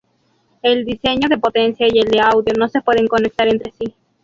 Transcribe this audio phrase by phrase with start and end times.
[0.63, 3.93] El diseño de potencia y el de audio no se pueden conectar entre sí.